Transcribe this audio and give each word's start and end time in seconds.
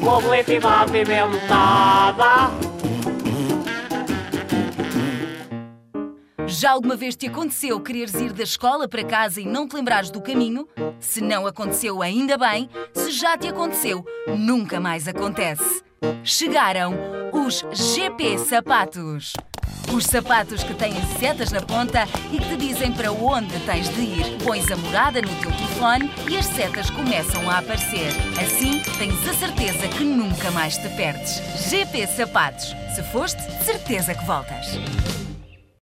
Publicidade 0.00 0.98
apimentada. 0.98 2.50
Já 6.46 6.72
alguma 6.72 6.94
vez 6.94 7.16
te 7.16 7.26
aconteceu 7.26 7.80
quereres 7.80 8.14
ir 8.14 8.32
da 8.32 8.42
escola 8.42 8.86
para 8.86 9.02
casa 9.02 9.40
e 9.40 9.44
não 9.44 9.66
te 9.66 9.74
lembrares 9.74 10.10
do 10.10 10.20
caminho? 10.20 10.68
Se 11.00 11.20
não 11.20 11.46
aconteceu, 11.46 12.00
ainda 12.00 12.38
bem. 12.38 12.68
Se 12.92 13.10
já 13.10 13.36
te 13.36 13.48
aconteceu, 13.48 14.04
nunca 14.28 14.78
mais 14.78 15.08
acontece. 15.08 15.82
Chegaram 16.22 16.94
os 17.32 17.64
GP 17.72 18.38
Sapatos. 18.38 19.32
Os 19.92 20.04
sapatos 20.04 20.62
que 20.62 20.74
têm 20.74 20.92
setas 21.18 21.50
na 21.52 21.60
ponta 21.60 22.08
e 22.32 22.38
que 22.38 22.48
te 22.48 22.56
dizem 22.56 22.92
para 22.92 23.12
onde 23.12 23.58
tens 23.60 23.88
de 23.94 24.00
ir. 24.00 24.38
Pões 24.42 24.70
a 24.70 24.76
morada 24.76 25.22
no 25.22 25.28
teu 25.36 25.52
telefone 25.52 26.10
e 26.28 26.36
as 26.36 26.46
setas 26.46 26.90
começam 26.90 27.48
a 27.48 27.58
aparecer. 27.58 28.12
Assim, 28.40 28.80
tens 28.98 29.28
a 29.28 29.34
certeza 29.34 29.88
que 29.88 30.04
nunca 30.04 30.50
mais 30.50 30.76
te 30.76 30.88
perdes. 30.90 31.40
GP 31.68 32.06
Sapatos. 32.06 32.74
Se 32.94 33.02
foste, 33.02 33.42
certeza 33.64 34.14
que 34.14 34.24
voltas. 34.24 34.78